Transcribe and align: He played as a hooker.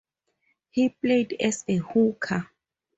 He 0.71 0.89
played 0.89 1.33
as 1.39 1.63
a 1.67 1.75
hooker. 1.77 2.49